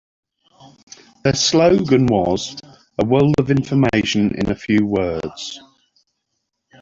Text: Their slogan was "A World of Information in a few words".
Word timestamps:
Their 1.23 1.35
slogan 1.35 2.07
was 2.07 2.57
"A 2.97 3.05
World 3.05 3.35
of 3.37 3.51
Information 3.51 4.31
in 4.33 4.49
a 4.49 4.55
few 4.55 4.83
words". 4.87 5.59